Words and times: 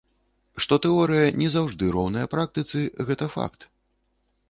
Што 0.65 0.75
тэорыя 0.85 1.27
не 1.43 1.51
заўжды 1.57 1.91
роўная 1.99 2.25
практыцы, 2.35 2.77
гэта 3.11 3.33
факт. 3.39 3.73